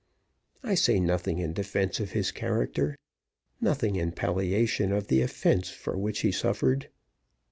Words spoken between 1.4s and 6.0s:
defense of his character nothing in palliation of the offense for